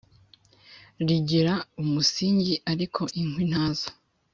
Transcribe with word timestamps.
rigira 1.07 1.53
umusingi 1.81 2.53
ariko 2.71 3.01
inkwi 3.19 3.43
nta 3.51 3.65
zo 3.77 3.89